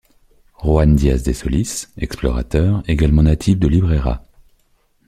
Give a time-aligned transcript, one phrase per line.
[0.63, 4.23] Juan Díaz de Solís, explorateur, également natif de Libreja.